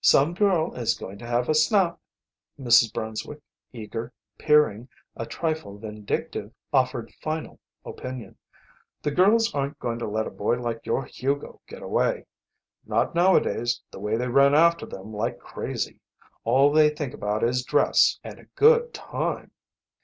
[0.00, 2.00] "Some girl is going to have a snap."
[2.58, 2.92] Mrs.
[2.92, 3.38] Brunswick,
[3.72, 8.38] eager, peering, a trifle vindictive, offered final opinion.
[9.02, 12.26] "The girls aren't going to let a boy like your Hugo get away.
[12.86, 16.00] Not nowadays, the way they run after them like crazy.
[16.42, 19.52] All they think about is dress and a good time."